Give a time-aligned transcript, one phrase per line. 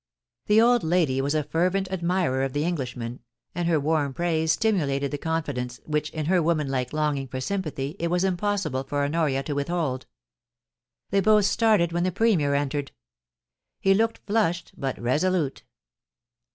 [0.47, 3.19] The old lady was a fervent admirer of the Englishman,
[3.53, 7.39] and her warm praise stimulated the con fidence which in her woman like longing for
[7.39, 10.07] sympathy it was impossible for Honoria to withhold.
[11.11, 12.93] They both started when the Premier entered.
[13.79, 15.61] He looked flushed but resolute.